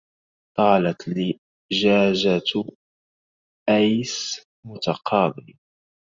[0.57, 2.65] طالت لجاجة
[3.69, 5.57] آيس متقاضي